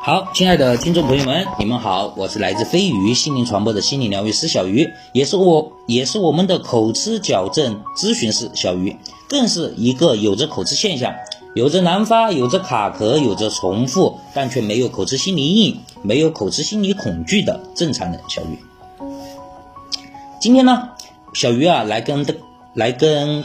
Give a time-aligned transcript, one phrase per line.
[0.00, 8.96] 好，亲爱的听众朋友们，你们好，我是来自飞鱼心灵传播的心理疗愈师小鱼，也是我，也是我们的口吃矫正咨询师小鱼，
[9.28, 11.12] 更是一个有着口吃现象，
[11.54, 18.58] 有着难发，有着卡壳，有着重复，但却没有口吃心理阴影，没有口吃心理恐惧的正常人小鱼。
[20.40, 20.90] 今天呢，
[21.34, 22.24] 小鱼啊，来跟
[22.72, 23.44] 来跟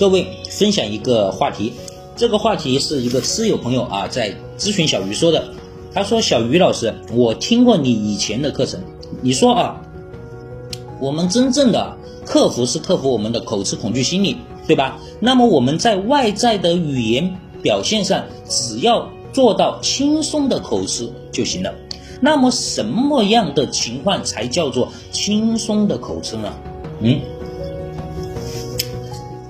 [0.00, 1.74] 各位分享一个话题，
[2.16, 5.54] 这个话题是一个吃友朋友啊在咨询小鱼说的。
[5.94, 8.80] 他说：“小鱼老师，我听过你以前的课程，
[9.20, 9.78] 你说啊，
[10.98, 14.98] 我们真正的克服是克服我们的口吃恐惧心理，对吧？
[15.20, 21.74] 那么我们在外在的语言表现上，只要做到轻松的口吃就行了。
[22.22, 26.50] 那么什么样的情况才叫做轻松的口吃呢？
[27.00, 27.20] 嗯，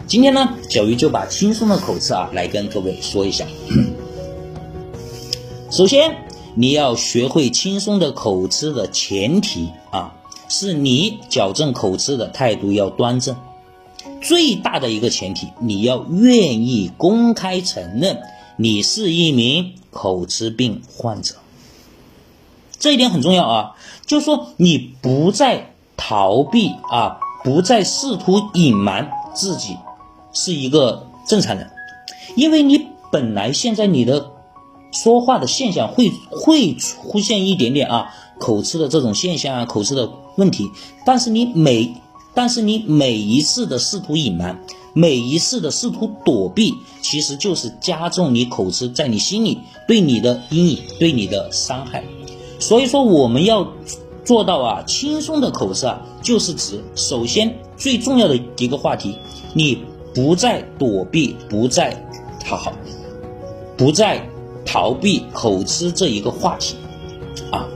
[0.08, 3.46] 今天呢，小鱼就把轻松的口吃啊来跟各位说一下。
[5.70, 6.12] 首先。”
[6.54, 10.14] 你要学会轻松的口吃的前提啊，
[10.48, 13.34] 是你矫正口吃的态度要端正。
[14.20, 18.20] 最大的一个前提，你要愿意公开承认
[18.56, 21.36] 你是一名口吃病患者。
[22.78, 29.76] 这一点很重要啊，就说你不再逃避啊，不再试图隐瞒自己
[30.34, 31.70] 是一个正常人，
[32.36, 34.30] 因为你本来现在你的。
[34.92, 40.70] 说话的现象会会出现一点点啊口吃的这种现象啊口吃的问题，
[41.04, 41.94] 但是你每
[42.34, 44.58] 但是你每一次的试图隐瞒，
[44.94, 52.04] 每一次的试图躲避，其实就是加重你口吃在你心里对你的阴影对你的伤害。
[52.58, 53.66] 所以说我们要
[54.24, 59.16] 做到啊轻松的口吃啊，就是指首先最重要的一个话题，
[59.54, 59.78] 你
[60.14, 61.92] 不再躲避，不再
[62.44, 62.72] 讨好，
[63.76, 64.31] 不再。
[64.64, 66.76] 逃避口吃这一个话题，
[67.50, 67.66] 啊，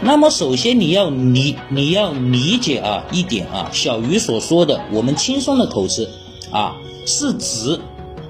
[0.00, 6.08] 那么首先你要理你要理解啊一点啊，小鱼所说的我们轻松的口吃
[6.50, 6.76] 啊，
[7.06, 7.78] 是指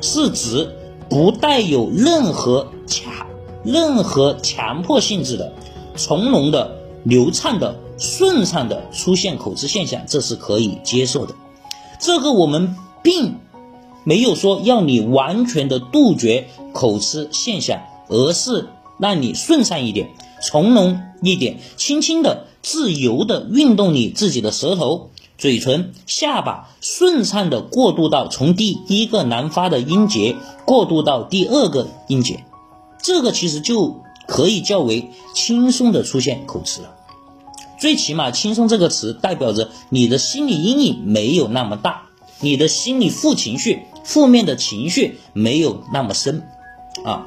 [0.01, 0.69] 是指
[1.09, 3.13] 不带有任何强
[3.63, 5.53] 任何强迫性质的，
[5.97, 11.35] 从容的、流畅的、顺畅的出现口吃现象，这是可以接受的。
[12.01, 13.37] 这个我们并。
[14.05, 20.11] 没有说要你完全的杜绝口吃现象，而是让你顺畅一点、
[20.43, 32.45] 从容一点，轻轻的、自由的运动你自己的舌头、嘴唇、下巴，顺畅的过渡到从第一个难发的音节过渡到第二个音节，
[33.03, 36.95] 这个其实就可以较为轻松的出现口吃了。
[37.81, 42.05] 最起码“轻松”这个词代表着你的心理阴影没有那么大，
[42.41, 43.81] 你的心理负情绪。
[44.05, 46.47] 负面的情绪没有那么深，
[47.05, 47.27] 啊，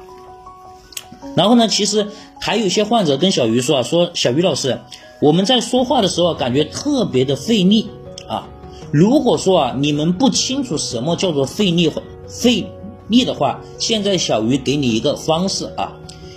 [1.34, 2.06] 然后呢，其实
[2.40, 4.80] 还有一些患者跟小鱼说啊，说小鱼老师，
[5.20, 7.90] 我们在说话的时候感觉特别的费力
[8.28, 8.48] 啊。
[8.92, 11.92] 如果说啊，你们不清楚什么叫做费力
[12.28, 12.66] 费
[13.08, 15.92] 力的话，现在小鱼给你一个方式啊，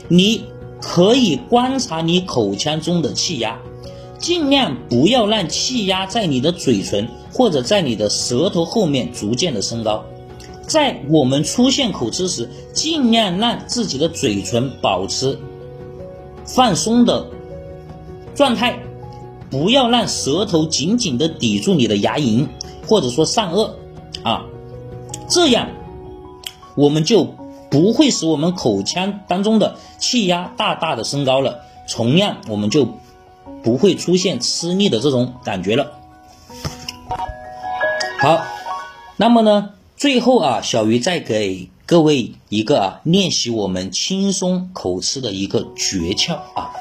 [0.07, 0.43] 你
[0.81, 3.59] 可以观察你口腔中的气压，
[4.17, 10.03] 尽量不要让气压在你的嘴唇或者在你的舌头后面逐渐的升高。
[10.71, 15.37] 在我们出现口吃时，尽量让自己的嘴唇保持
[16.45, 17.27] 放松的
[18.33, 18.79] 状态，
[19.49, 22.47] 不要让舌头紧紧的抵住你的牙龈，
[22.87, 23.71] 或者说上颚，
[24.23, 24.45] 啊，
[25.27, 25.67] 这样
[26.75, 27.27] 我们就
[27.69, 32.87] 不会使我们口腔当中的气压大大的升高了，同样我们就
[33.61, 35.91] 不会出现吃力的这种感觉了。
[38.21, 38.39] 好，
[39.17, 39.71] 那么呢？
[40.01, 46.71] 最后啊，小鱼再给各位一个啊练习我们轻松口吃的一个诀窍啊，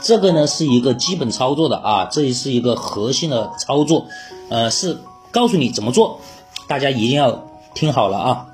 [0.00, 4.06] 这个呢是一个基本操作的啊，这也是一个核心的操作，
[4.48, 4.96] 呃，是
[5.32, 6.20] 告诉你怎么做，
[6.68, 8.46] 大家一定要听好了啊。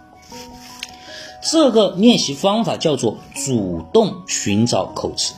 [1.42, 5.34] 这个练习方法叫做主动寻找口吃，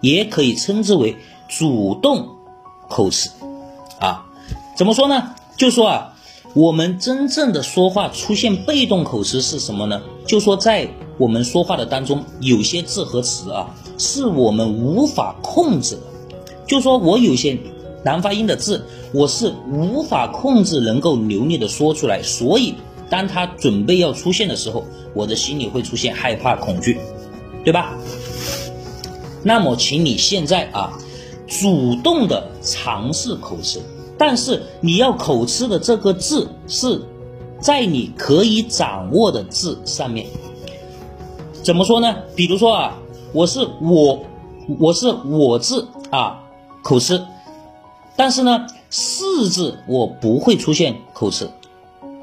[0.00, 1.16] 也可以称之为
[1.48, 2.28] 主动
[2.88, 3.32] 口吃
[3.98, 4.26] 啊。
[4.76, 5.34] 怎么说呢？
[5.56, 6.12] 就说啊。
[6.56, 10.00] 我们真正的说话出现被动口吃是什么呢？
[10.26, 10.88] 就说在
[11.18, 13.68] 我们说话的当中，有些字和词啊，
[13.98, 16.00] 是我们无法控制的。
[16.66, 17.58] 就说我有些
[18.02, 18.82] 难发音的字，
[19.12, 22.74] 我是无法控制能够流利的说出来，所以
[23.10, 24.82] 当他准备要出现的时候，
[25.12, 26.98] 我的心里会出现害怕、恐惧，
[27.64, 27.94] 对吧？
[29.42, 30.90] 那么，请你现在啊，
[31.46, 33.78] 主动的尝试口吃。
[34.18, 37.00] 但是你要口吃的这个字是
[37.60, 40.26] 在你可以掌握的字上面，
[41.62, 42.14] 怎么说呢？
[42.34, 42.96] 比如说啊，
[43.32, 44.18] 我是我，
[44.78, 46.42] 我是我字啊，
[46.82, 47.22] 口吃，
[48.14, 51.48] 但是呢，是字我不会出现口吃，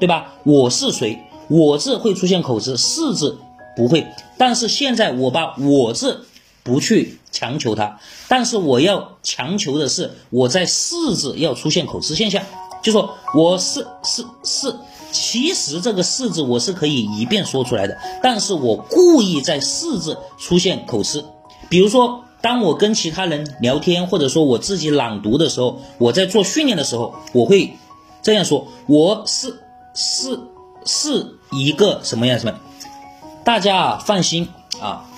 [0.00, 0.32] 对吧？
[0.44, 1.18] 我是谁？
[1.48, 3.38] 我字会出现口吃，是字
[3.76, 4.06] 不会。
[4.38, 6.24] 但是现在我把我字
[6.64, 12.42] 不去强求它，但是我要强求的是我在试字要出现口吃现象，
[12.82, 14.74] 就说我是是是。
[15.12, 21.24] 其实这个“试”字我是可以一遍说出来的，但是我故意在“试”字出现口吃。
[21.68, 27.76] 比如说，当我跟其他人聊天，或者说我自己朗读的时候，我在做训练的时候，我会
[28.22, 29.62] 这样说：“我是
[29.94, 30.40] 是
[30.84, 32.58] 是一个什么样什么？”
[33.44, 34.48] 大家放心
[34.80, 35.08] 啊，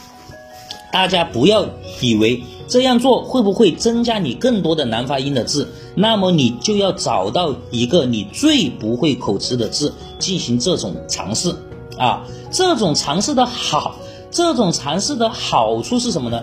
[0.97, 1.69] 大家不要
[2.01, 2.43] 以为。
[2.67, 5.69] 这样做会不会增加你更多的难发音的字？
[5.95, 11.55] 那么你就要找到一个你最不会口吃的字进行这种尝试
[11.99, 12.25] 啊！
[12.51, 13.95] 这种尝试的好，
[14.31, 16.43] 这种尝试的好处是什么呢？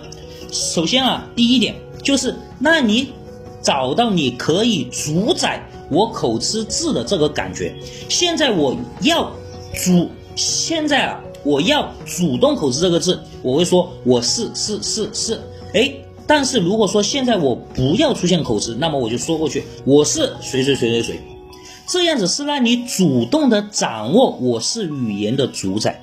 [0.52, 3.08] 首先啊，第一点就是，那你
[3.60, 7.74] 找到你可以主宰我口吃字的这个感觉。
[8.08, 9.30] 现在我要
[9.74, 15.40] 主，现在啊，我要主动口吃这个字，我会说我是是是是，
[15.72, 15.92] 哎。
[16.26, 21.20] 但是如果说现在我不要出现口吃，那么我就说过去，我是谁谁谁谁谁，
[21.86, 26.00] 这样子是让你主动的掌握我是语言的主宰，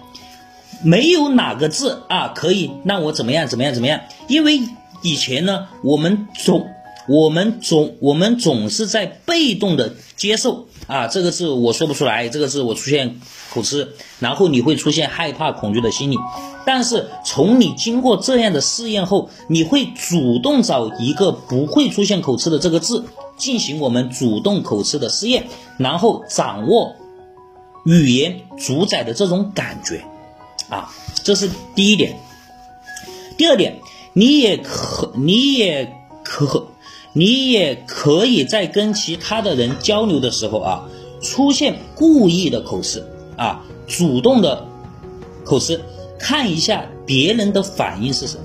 [0.84, 4.60] 没有哪个字啊可以让我怎么样怎么样怎么样，因为
[5.02, 6.68] 以前呢，我们总
[7.08, 13.20] 我们总我们总是在被动的接受啊，这个字我说不出来，这个字我出现
[13.52, 16.18] 口吃，然后你会出现害怕恐惧的心理。
[16.66, 23.06] 但是从你经过这样的试验后，你会主动找一个不会出现口吃的这个字
[23.36, 26.96] 进行我们主动口吃的试验，然后掌握
[27.84, 30.06] 语言主宰的这种感觉，
[30.70, 30.94] 啊，
[31.24, 32.16] 这是第一点。
[33.38, 33.80] 第二点，
[34.14, 35.92] 你也可，你也
[36.24, 36.68] 可，
[37.14, 40.90] 你也可以在跟其他的人交流的时候啊，
[41.22, 43.04] 出现故意的口吃
[43.38, 44.66] 啊，主动的
[45.44, 45.80] 口吃。
[46.24, 48.44] 看一下别人的反应是什么，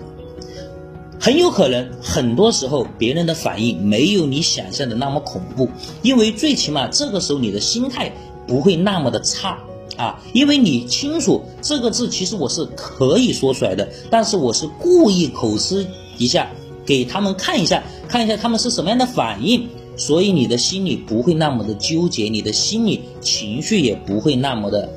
[1.20, 5.68] 很有可能很多时候别人的反应没有你想象的那么恐怖，
[6.00, 8.10] 因为最起码这个时候你的心态
[8.46, 9.58] 不会那么的差
[9.98, 15.86] 啊，因为你清楚这个字其实我是可以说出来的，但是我是故意口吃
[16.16, 16.50] 一下
[16.86, 24.88] 给他们看一下，看一下他们是什么样的反应，所以你的心里不会那么的纠结，你的心理情绪也不会那么的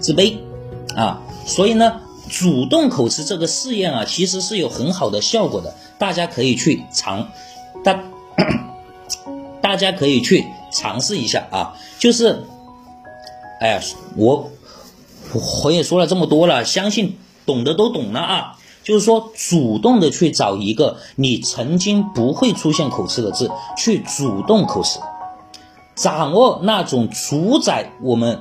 [0.00, 0.34] 自卑
[0.94, 2.00] 啊，所以呢。
[2.30, 7.26] 主动口吃这个试验啊，其实是有很好的效果的，大家可以去尝，
[7.82, 8.04] 大
[9.62, 11.74] 大家可以去尝试一下啊。
[11.98, 12.44] 就是，
[13.62, 13.80] 哎呀，
[14.14, 14.50] 我
[15.62, 18.58] 我也说了这么多了，相信懂的都懂了啊。
[18.88, 24.98] 就是说，主动的去找一个你曾经不会出现口吃的字，去主动口吃，
[25.94, 28.40] 掌握那种主宰我们。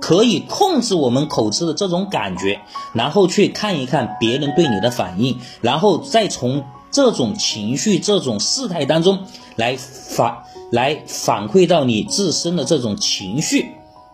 [0.00, 2.60] 可以控制我们口吃的这种感觉，
[2.92, 9.24] 然后去看一看别人对你的反应，然后再从这种情绪、这种事态当中
[9.56, 10.38] 来反
[10.70, 13.72] 来反馈到你自身的这种情绪，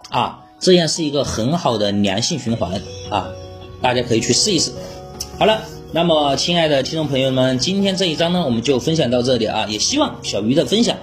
[0.08, 3.28] 啊，这样是一个很好的良性循环啊，
[3.82, 4.72] 大家可以去试一试。
[5.36, 5.62] 好了，
[5.92, 10.96] 那么亲爱的听众朋友们，今天这一章呢，我们就分享到这里啊，也希望小鱼的分享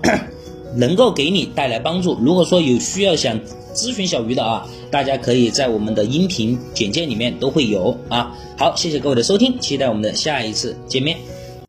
[0.76, 2.16] 能够给你带来帮助。
[2.20, 3.40] 如果说有需要想。
[3.74, 8.32] 咨询小鱼的啊，大家可以在我们的音频简介里面都会有啊。
[8.56, 11.16] 好，谢谢各位的收听，期待我们的下一次见面。